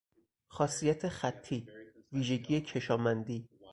[0.47, 1.65] خاصیت خطی،
[2.11, 3.49] ویژگی کشامندی